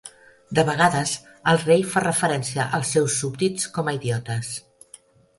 De 0.59 0.61
vegades, 0.67 1.11
el 1.51 1.59
rei 1.65 1.83
fa 1.91 2.01
referència 2.03 2.65
als 2.77 2.93
seus 2.97 3.17
súbdits 3.25 3.67
com 3.75 3.91
a 3.91 3.95
"idiotes". 3.99 4.51